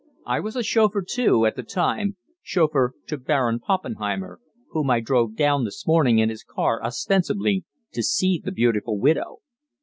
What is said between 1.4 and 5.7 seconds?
at the time, chauffeur to 'Baron Poppenheimer,' whom I drove down